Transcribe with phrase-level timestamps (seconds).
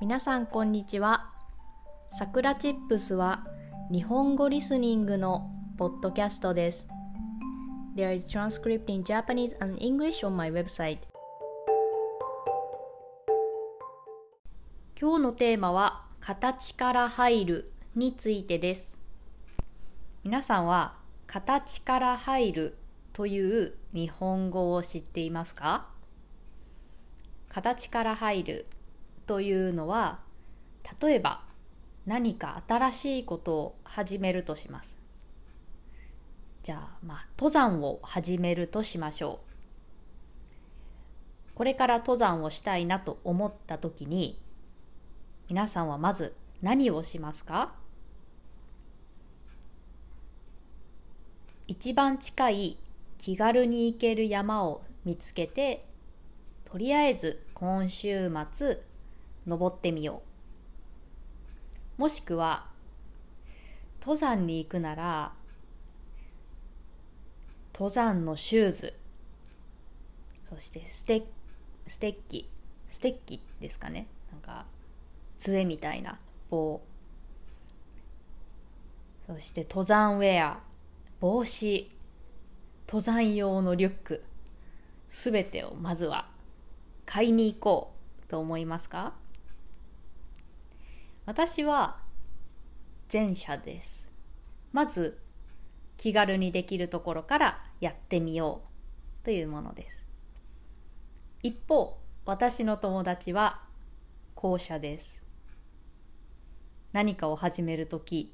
[0.00, 1.28] 皆さんこんにちは。
[2.16, 3.44] さくらチップスは
[3.90, 6.86] 日本語リスニングのポッドキャストです。
[7.96, 10.98] There is transcript in Japanese and English on my website.
[15.00, 19.00] 今日のテーマは形から入るについてです。
[20.22, 20.94] 皆さんは
[21.26, 22.78] 形から入る
[23.12, 25.88] という日本語を知っていますか？
[27.48, 28.66] 形から入る
[29.28, 30.18] というのは
[31.00, 31.42] 例えば
[32.06, 34.98] 何か新しいことを始めるとします。
[36.62, 39.40] じゃあまあ登山を始めるとしましょ
[41.52, 41.54] う。
[41.54, 44.38] これから登山をしたいなと思った時に
[45.48, 47.74] 皆さんはまず何をしますか？
[51.66, 52.78] 一番近い
[53.18, 55.84] 気軽に行ける山を見つけて
[56.64, 58.80] とりあえず今週末
[59.48, 60.22] 登ってみよ
[61.98, 62.00] う。
[62.00, 62.66] もしくは
[64.00, 65.32] 登山に行くなら
[67.72, 68.94] 登山のシューズ。
[70.48, 71.24] そしてステ
[71.86, 72.48] ステッキ。
[72.88, 74.06] ステッキですかね。
[74.32, 74.64] なんか
[75.38, 76.18] 杖みたいな
[76.50, 76.80] 棒。
[79.26, 80.60] そして登山ウェア。
[81.20, 81.90] 帽子。
[82.86, 84.24] 登山用のリュック。
[85.08, 86.28] すべてをまずは
[87.06, 87.92] 買いに行こ
[88.26, 89.14] うと思いますか？
[91.28, 91.98] 私は
[93.12, 94.10] 前者です。
[94.72, 95.18] まず
[95.98, 100.06] 気軽にできるところからやってみようというものです。
[101.42, 103.60] 一方、私の友達は
[104.36, 105.22] 後者です。
[106.94, 108.32] 何かを始めるとき、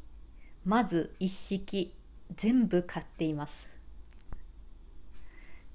[0.64, 1.96] まず一式
[2.36, 3.68] 全部買っています。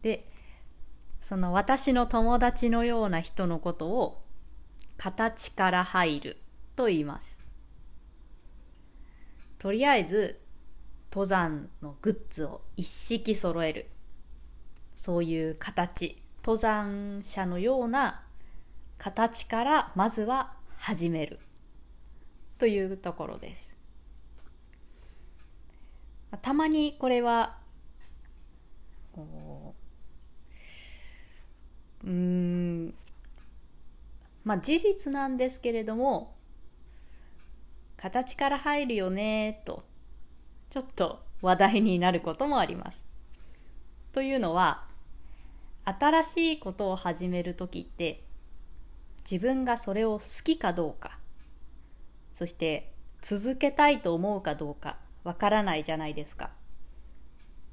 [0.03, 0.31] で、
[1.19, 4.23] その私の友達のような人のことを
[4.95, 6.37] 形から入る
[6.80, 7.38] と言います。
[9.58, 10.39] とりあえず
[11.11, 13.89] 登山のグッズを一式揃える。
[14.95, 16.23] そういう形。
[16.42, 18.23] 登山者のような
[18.98, 21.42] 形からまずは始める。
[22.58, 23.76] というところです。
[26.42, 27.58] たまにこれは
[32.05, 32.93] うん
[34.45, 36.39] まあ事実なんですけれども
[38.02, 39.83] 形から入るよねと
[40.70, 43.05] ちょっと話題になることもあります。
[44.14, 44.86] というのは
[45.83, 48.23] 新しいことを始める時って
[49.30, 51.20] 自分がそれを好きかどうか
[52.36, 56.52] そして続けたいと思うかどうかわからないじゃないですか。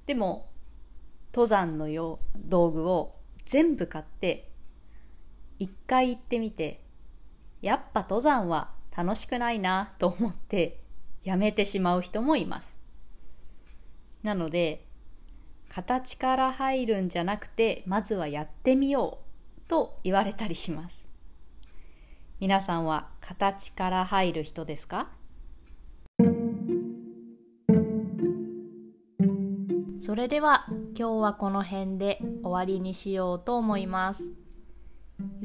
[0.07, 0.49] でも
[1.33, 4.51] 登山のよう道具を全部買って
[5.61, 6.81] 一回行ってみて
[7.63, 10.81] やっぱ登山は楽しくないなと思って
[11.23, 12.79] やめてしまう人もいます。
[14.23, 14.87] なので
[15.69, 21.05] 形から入るんじゃなくてまずはやってみようと言われたりします。
[22.41, 25.09] 皆さんは形から入る人ですか？
[30.01, 34.31] それでは今日はこの辺で終わりにしようと思います。